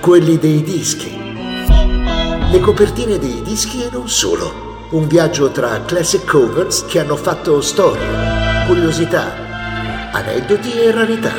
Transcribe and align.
quelli 0.00 0.38
dei 0.38 0.62
dischi. 0.62 1.14
Le 2.50 2.58
copertine 2.60 3.18
dei 3.18 3.42
dischi 3.42 3.82
e 3.82 3.90
non 3.92 4.08
solo. 4.08 4.88
Un 4.90 5.06
viaggio 5.06 5.50
tra 5.50 5.84
classic 5.84 6.24
covers 6.24 6.86
che 6.86 7.00
hanno 7.00 7.16
fatto 7.16 7.60
storia, 7.60 8.64
curiosità, 8.66 10.10
aneddoti 10.10 10.72
e 10.72 10.90
rarità. 10.90 11.32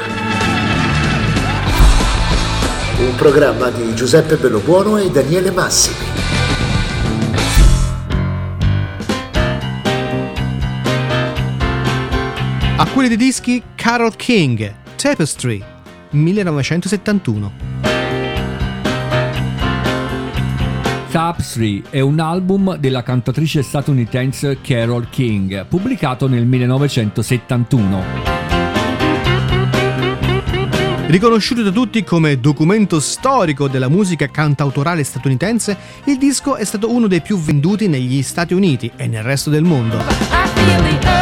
Un 3.00 3.16
programma 3.16 3.72
di 3.72 3.96
Giuseppe 3.96 4.38
Bellobuono 4.38 4.98
e 4.98 5.10
Daniele 5.10 5.50
Massimi. 5.50 5.96
A 12.78 12.88
quelli 12.94 13.08
dei 13.10 13.18
dischi 13.18 13.62
Carol 13.76 14.16
King, 14.16 14.74
Tapestry, 14.96 15.64
1971. 16.12 17.71
Tapestry 21.12 21.84
è 21.90 22.00
un 22.00 22.22
album 22.22 22.78
della 22.78 23.04
cantatrice 23.04 23.62
statunitense 23.64 24.62
Carol 24.62 25.10
King, 25.10 25.66
pubblicato 25.66 26.30
nel 26.30 26.46
1971. 26.46 28.04
Riconosciuto 31.08 31.64
da 31.64 31.72
tutti 31.72 32.06
come 32.06 32.40
documento 32.40 33.02
storico 33.02 33.68
della 33.68 33.90
musica 33.90 34.30
cantautorale 34.30 35.04
statunitense, 35.04 35.76
il 36.06 36.18
disco 36.18 36.56
è 36.56 36.64
stato 36.64 36.90
uno 36.90 37.08
dei 37.08 37.20
più 37.20 37.38
venduti 37.38 37.90
negli 37.90 38.22
Stati 38.22 38.54
Uniti 38.54 38.90
e 38.96 39.08
nel 39.08 39.24
resto 39.24 39.50
del 39.50 39.64
mondo. 39.64 41.21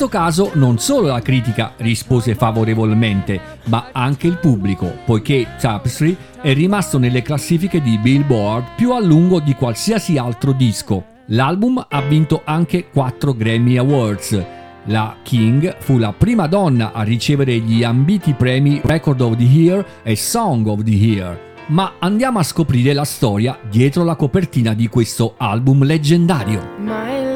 Questo 0.00 0.18
caso 0.18 0.52
non 0.54 0.78
solo 0.78 1.08
la 1.08 1.20
critica 1.20 1.74
rispose 1.76 2.34
favorevolmente, 2.34 3.38
ma 3.64 3.90
anche 3.92 4.28
il 4.28 4.38
pubblico, 4.38 4.90
poiché 5.04 5.46
Tapestry 5.60 6.16
è 6.40 6.54
rimasto 6.54 6.96
nelle 6.96 7.20
classifiche 7.20 7.82
di 7.82 7.98
Billboard 7.98 8.76
più 8.76 8.92
a 8.92 8.98
lungo 8.98 9.40
di 9.40 9.52
qualsiasi 9.52 10.16
altro 10.16 10.52
disco. 10.52 11.04
L'album 11.26 11.84
ha 11.86 12.00
vinto 12.00 12.40
anche 12.46 12.88
4 12.88 13.34
Grammy 13.34 13.76
Awards. 13.76 14.42
La 14.84 15.16
King 15.22 15.76
fu 15.80 15.98
la 15.98 16.14
prima 16.14 16.46
donna 16.46 16.92
a 16.92 17.02
ricevere 17.02 17.58
gli 17.58 17.84
ambiti 17.84 18.32
premi 18.32 18.80
Record 18.82 19.20
of 19.20 19.36
the 19.36 19.42
Year 19.42 19.84
e 20.02 20.16
Song 20.16 20.66
of 20.66 20.82
the 20.82 20.90
Year. 20.92 21.38
Ma 21.66 21.96
andiamo 21.98 22.38
a 22.38 22.42
scoprire 22.42 22.94
la 22.94 23.04
storia 23.04 23.58
dietro 23.68 24.02
la 24.04 24.16
copertina 24.16 24.72
di 24.72 24.88
questo 24.88 25.34
album 25.36 25.84
leggendario. 25.84 26.66
My 26.78 27.29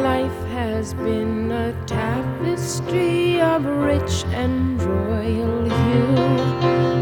has 0.85 0.93
been 0.97 1.49
tapestry 1.87 3.41
of 3.41 3.65
rich 3.65 4.23
and 4.35 4.79
royal 4.83 5.65
hue, 5.65 6.17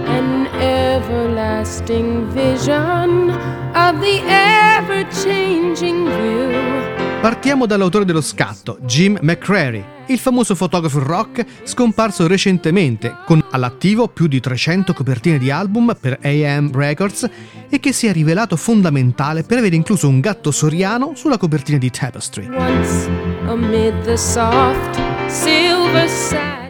an 0.07 0.47
everlasting 0.61 2.29
vision 2.31 3.31
of 3.75 3.99
the 3.99 4.23
ever 4.29 5.05
changing 5.11 6.07
view. 6.07 7.21
Partiamo 7.21 7.67
dall'autore 7.67 8.05
dello 8.05 8.21
scatto, 8.21 8.79
Jim 8.83 9.19
McCrary, 9.21 9.85
il 10.07 10.19
famoso 10.19 10.55
fotografo 10.55 11.01
rock 11.01 11.45
scomparso 11.65 12.29
recentemente, 12.29 13.17
con 13.25 13.43
all'attivo 13.51 14.07
più 14.07 14.29
di 14.29 14.39
300 14.39 14.93
copertine 14.93 15.39
di 15.39 15.51
album 15.51 15.97
per 16.01 16.19
AM 16.23 16.73
Records 16.73 17.29
e 17.69 17.81
che 17.81 17.93
si 17.93 18.07
è 18.07 18.13
rivelato 18.13 18.57
fondamentale 18.57 19.43
per 19.43 19.59
aver 19.59 19.73
incluso 19.73 20.09
un 20.09 20.21
gatto 20.21 20.51
soriano 20.51 21.13
sulla 21.15 21.39
copertina 21.39 21.79
di 21.79 21.91
Tapestry. 21.91 22.49
Once, 22.49 23.32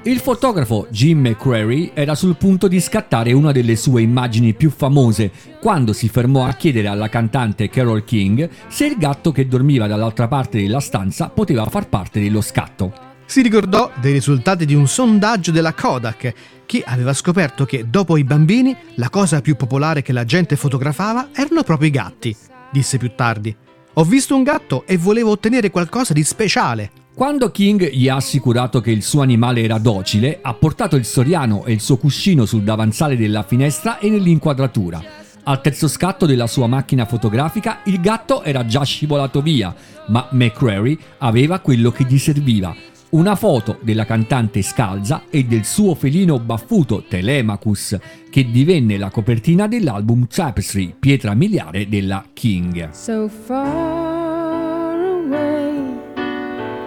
il 0.04 0.18
fotografo 0.18 0.88
Jim 0.90 1.20
McCrary 1.20 1.92
era 1.94 2.16
sul 2.16 2.36
punto 2.36 2.66
di 2.66 2.80
scattare 2.80 3.32
una 3.32 3.52
delle 3.52 3.76
sue 3.76 4.02
immagini 4.02 4.52
più 4.52 4.68
famose 4.70 5.30
quando 5.60 5.92
si 5.92 6.08
fermò 6.08 6.44
a 6.44 6.54
chiedere 6.54 6.88
alla 6.88 7.08
cantante 7.08 7.68
Carol 7.68 8.02
King 8.04 8.48
se 8.66 8.86
il 8.86 8.96
gatto 8.96 9.30
che 9.30 9.46
dormiva 9.46 9.86
dall'altra 9.86 10.26
parte 10.26 10.60
della 10.60 10.80
stanza 10.80 11.28
poteva 11.28 11.64
far 11.66 11.88
parte 11.88 12.20
dello 12.20 12.40
scatto. 12.40 12.92
Si 13.26 13.42
ricordò 13.42 13.90
dei 14.00 14.12
risultati 14.12 14.66
di 14.66 14.74
un 14.74 14.88
sondaggio 14.88 15.52
della 15.52 15.74
Kodak 15.74 16.34
che 16.66 16.82
aveva 16.84 17.12
scoperto 17.12 17.64
che 17.64 17.88
dopo 17.88 18.16
i 18.16 18.24
bambini 18.24 18.76
la 18.96 19.08
cosa 19.08 19.40
più 19.40 19.54
popolare 19.54 20.02
che 20.02 20.12
la 20.12 20.24
gente 20.24 20.56
fotografava 20.56 21.28
erano 21.32 21.62
proprio 21.62 21.88
i 21.88 21.92
gatti. 21.92 22.36
Disse 22.72 22.98
più 22.98 23.12
tardi. 23.14 23.54
Ho 23.96 24.04
visto 24.04 24.34
un 24.34 24.42
gatto 24.42 24.84
e 24.86 24.96
volevo 24.96 25.32
ottenere 25.32 25.70
qualcosa 25.70 26.14
di 26.14 26.24
speciale. 26.24 26.90
Quando 27.14 27.50
King 27.50 27.90
gli 27.90 28.08
ha 28.08 28.16
assicurato 28.16 28.80
che 28.80 28.90
il 28.90 29.02
suo 29.02 29.20
animale 29.20 29.62
era 29.62 29.76
docile, 29.76 30.38
ha 30.40 30.54
portato 30.54 30.96
il 30.96 31.04
soriano 31.04 31.66
e 31.66 31.72
il 31.72 31.80
suo 31.80 31.98
cuscino 31.98 32.46
sul 32.46 32.62
davanzale 32.62 33.18
della 33.18 33.42
finestra 33.42 33.98
e 33.98 34.08
nell'inquadratura. 34.08 35.02
Al 35.42 35.60
terzo 35.60 35.88
scatto 35.88 36.24
della 36.24 36.46
sua 36.46 36.66
macchina 36.68 37.04
fotografica 37.04 37.80
il 37.84 38.00
gatto 38.00 38.42
era 38.42 38.64
già 38.64 38.82
scivolato 38.82 39.42
via, 39.42 39.74
ma 40.06 40.26
McCrary 40.30 40.98
aveva 41.18 41.58
quello 41.58 41.90
che 41.90 42.04
gli 42.04 42.18
serviva, 42.18 42.74
una 43.12 43.34
foto 43.34 43.78
della 43.82 44.04
cantante 44.04 44.62
scalza 44.62 45.24
e 45.28 45.44
del 45.44 45.64
suo 45.64 45.94
felino 45.94 46.38
baffuto 46.38 47.04
Telemachus, 47.06 47.98
che 48.30 48.50
divenne 48.50 48.96
la 48.96 49.10
copertina 49.10 49.68
dell'album 49.68 50.26
Tapestry, 50.26 50.94
pietra 50.98 51.34
miliare 51.34 51.88
della 51.88 52.24
King. 52.32 52.90
So 52.90 53.30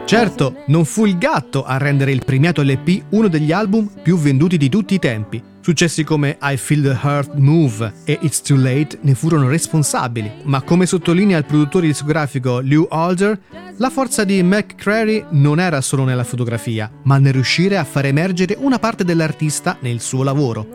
certo, 0.06 0.64
non 0.68 0.86
fu 0.86 1.06
il 1.06 1.18
gatto 1.18 1.64
a 1.64 1.78
rendere 1.78 2.12
il 2.12 2.24
premiato 2.26 2.62
LP 2.64 3.04
uno 3.10 3.28
degli 3.28 3.52
album 3.52 3.90
più 4.02 4.18
venduti 4.18 4.58
di 4.58 4.70
tutti 4.70 4.96
i 4.96 5.00
tempi. 5.00 5.54
Successi 5.66 6.04
come 6.04 6.38
I 6.44 6.58
Feel 6.58 6.84
the 6.84 7.00
Heart 7.02 7.38
Move 7.38 7.92
e 8.04 8.20
It's 8.22 8.40
Too 8.42 8.56
Late 8.56 9.00
ne 9.02 9.16
furono 9.16 9.48
responsabili, 9.48 10.32
ma 10.44 10.62
come 10.62 10.86
sottolinea 10.86 11.40
il 11.40 11.46
produttore 11.46 11.88
discografico 11.88 12.60
Lew 12.60 12.86
Alder, 12.88 13.36
la 13.78 13.90
forza 13.90 14.24
di 14.24 14.44
McCrary 14.44 15.26
non 15.32 15.60
era 15.60 15.82
solo 15.82 16.04
nella 16.04 16.24
fotografia, 16.24 16.92
ma 17.06 17.18
nel 17.18 17.34
riuscire 17.34 17.80
a 17.80 17.84
far 17.84 18.06
emergere 18.06 18.56
una 18.60 18.78
parte 18.78 19.04
dell'artista 19.04 19.78
nel 19.80 20.02
suo 20.02 20.22
lavoro. 20.22 20.68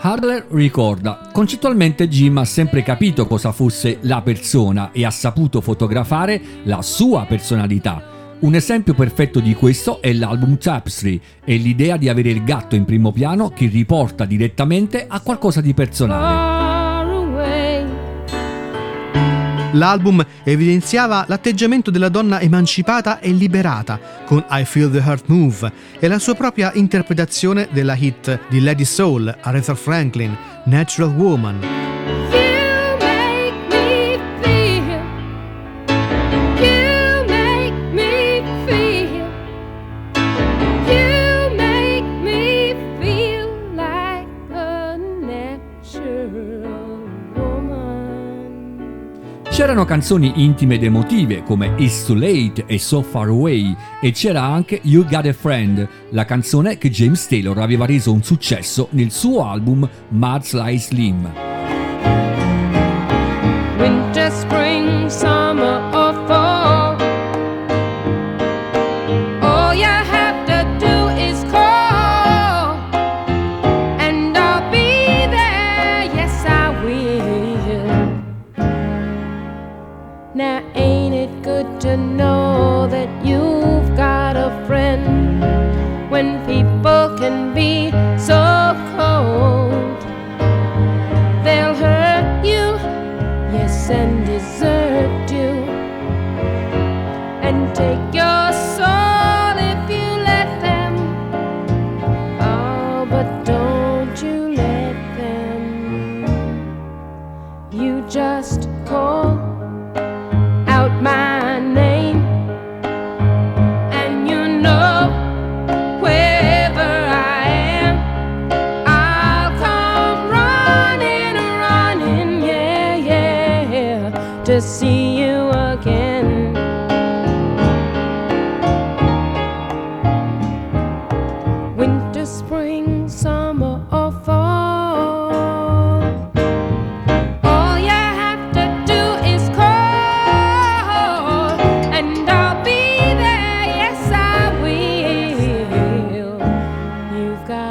Harler 0.00 0.48
ricorda, 0.50 1.30
concettualmente 1.32 2.08
Jim 2.08 2.36
ha 2.38 2.44
sempre 2.44 2.82
capito 2.82 3.28
cosa 3.28 3.52
fosse 3.52 3.98
la 4.00 4.20
persona 4.20 4.90
e 4.90 5.04
ha 5.04 5.12
saputo 5.12 5.60
fotografare 5.60 6.42
la 6.64 6.82
sua 6.82 7.24
personalità 7.24 8.13
un 8.40 8.54
esempio 8.54 8.94
perfetto 8.94 9.40
di 9.40 9.54
questo 9.54 10.02
è 10.02 10.12
l'album 10.12 10.58
Tapestry 10.58 11.20
e 11.44 11.56
l'idea 11.56 11.96
di 11.96 12.08
avere 12.08 12.30
il 12.30 12.44
gatto 12.44 12.74
in 12.74 12.84
primo 12.84 13.12
piano 13.12 13.50
che 13.50 13.66
riporta 13.66 14.24
direttamente 14.24 15.06
a 15.08 15.20
qualcosa 15.20 15.60
di 15.60 15.72
personale. 15.74 16.62
L'album 19.74 20.24
evidenziava 20.44 21.24
l'atteggiamento 21.26 21.90
della 21.90 22.08
donna 22.08 22.40
emancipata 22.40 23.18
e 23.18 23.32
liberata 23.32 23.98
con 24.24 24.44
I 24.48 24.64
Feel 24.64 24.90
the 24.90 24.98
Heart 24.98 25.24
Move 25.26 25.72
e 25.98 26.06
la 26.06 26.20
sua 26.20 26.34
propria 26.34 26.70
interpretazione 26.74 27.68
della 27.72 27.96
hit 27.96 28.38
di 28.48 28.60
Lady 28.60 28.84
Soul, 28.84 29.36
Aretha 29.40 29.74
Franklin, 29.74 30.36
Natural 30.66 31.12
Woman. 31.12 31.58
C'erano 49.54 49.84
canzoni 49.84 50.42
intime 50.42 50.74
ed 50.74 50.82
emotive 50.82 51.44
come 51.44 51.74
It's 51.76 52.06
Too 52.06 52.16
Late 52.16 52.64
e 52.66 52.76
So 52.76 53.02
Far 53.02 53.28
Away 53.28 53.72
e 54.00 54.10
c'era 54.10 54.42
anche 54.42 54.80
You 54.82 55.04
Got 55.04 55.26
a 55.26 55.32
Friend, 55.32 55.88
la 56.10 56.24
canzone 56.24 56.76
che 56.76 56.90
James 56.90 57.24
Taylor 57.28 57.56
aveva 57.60 57.86
reso 57.86 58.12
un 58.12 58.24
successo 58.24 58.88
nel 58.90 59.12
suo 59.12 59.48
album 59.48 59.88
Mad 60.08 60.42
Sly 60.42 60.76
Slim. 60.76 61.53
you 107.84 108.00
just 108.08 108.68
call. 108.86 109.53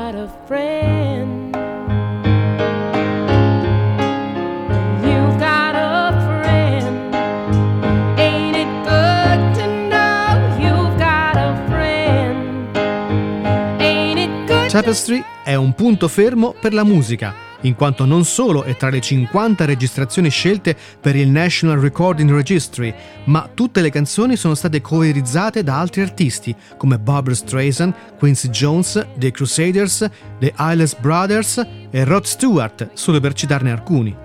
Got 0.03 0.15
a 0.15 0.27
friend. 0.47 1.55
You've 5.01 5.37
got 5.39 5.75
a 5.75 6.11
friend. 6.27 7.15
Ain't 8.19 8.55
it 8.63 8.71
good 8.83 9.41
to 9.59 9.65
know 9.87 10.57
you've 10.59 10.97
got 10.97 11.37
a 11.37 11.55
friend? 11.69 12.77
Ain't 13.79 14.19
it 14.19 14.45
good? 14.45 14.69
Tapestry 14.69 15.23
è 15.41 15.55
un 15.55 15.73
punto 15.73 16.09
fermo 16.09 16.53
per 16.59 16.73
la 16.73 16.83
musica, 16.83 17.33
in 17.63 17.75
quanto 17.75 18.05
non 18.05 18.23
solo 18.23 18.63
è 18.63 18.75
tra 18.77 18.89
le 18.89 19.01
50 19.01 19.65
registrazioni 19.65 20.29
scelte 20.29 20.75
per 20.99 21.15
il 21.15 21.29
National 21.29 21.79
Recording 21.79 22.31
Registry, 22.31 22.93
ma 23.25 23.49
tutte 23.53 23.81
le 23.81 23.89
canzoni 23.89 24.35
sono 24.35 24.55
state 24.55 24.81
coerizzate 24.81 25.63
da 25.63 25.79
altri 25.79 26.01
artisti 26.01 26.55
come 26.77 26.99
Barbara 26.99 27.35
Streisand, 27.35 27.93
Quincy 28.17 28.49
Jones, 28.49 29.07
The 29.17 29.31
Crusaders, 29.31 30.09
The 30.39 30.53
Eyeless 30.57 30.95
Brothers 30.95 31.67
e 31.89 32.03
Rod 32.03 32.23
Stewart, 32.23 32.91
solo 32.93 33.19
per 33.19 33.33
citarne 33.33 33.71
alcuni. 33.71 34.15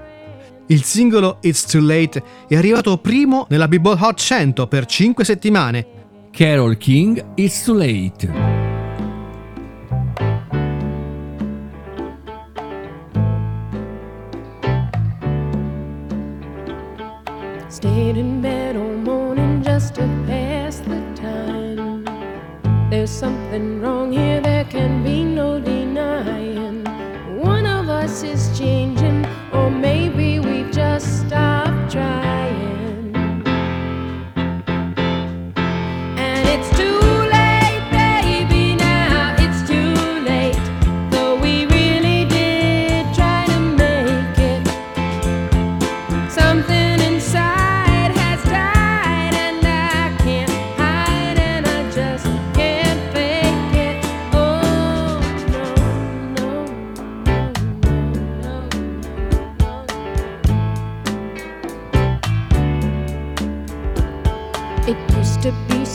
Il 0.70 0.82
singolo 0.82 1.38
It's 1.40 1.64
Too 1.64 1.80
Late 1.80 2.22
è 2.46 2.54
arrivato 2.54 2.98
primo 2.98 3.46
nella 3.48 3.68
Billboard 3.68 4.02
Hot 4.02 4.18
100 4.18 4.66
per 4.66 4.84
5 4.84 5.24
settimane 5.24 5.86
Carol 6.30 6.76
King, 6.76 7.24
It's 7.36 7.64
Too 7.64 7.74
Late. 7.74 8.67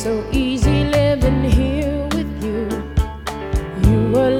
So 0.03 0.21
easy 0.33 0.83
living 0.83 1.45
here 1.45 2.05
with 2.11 2.43
you. 2.43 2.67
You 3.89 4.11
were 4.11 4.31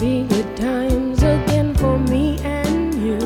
be 0.00 0.22
good 0.22 0.56
times 0.56 1.22
again 1.22 1.74
for 1.74 1.98
me 1.98 2.38
and 2.38 2.94
you. 2.94 3.18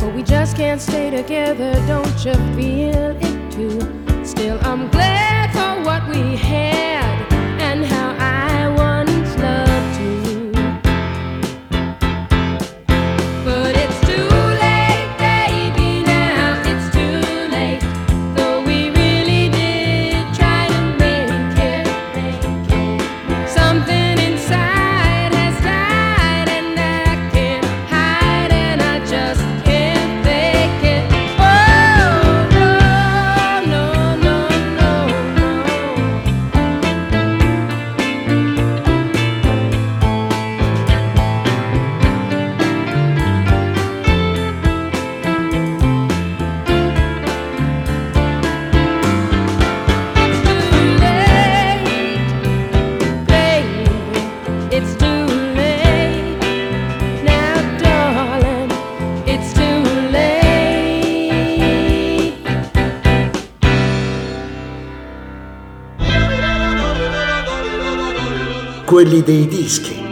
But 0.00 0.12
we 0.12 0.24
just 0.24 0.56
can't 0.56 0.80
stay 0.80 1.08
together, 1.08 1.72
don't 1.86 2.24
you 2.24 2.34
feel 2.56 3.16
it 3.22 3.52
too? 3.52 3.78
Still, 4.24 4.58
I'm 4.62 4.90
glad 4.90 5.52
for 5.52 5.84
what 5.86 6.02
we 6.08 6.36
Quelli 68.94 69.24
dei 69.24 69.48
dischi. 69.48 70.03